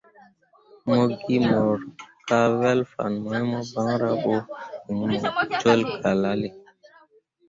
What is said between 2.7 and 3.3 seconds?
fan